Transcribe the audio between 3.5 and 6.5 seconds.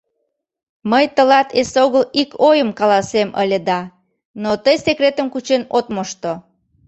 да, но тый секретым кучен от мошто.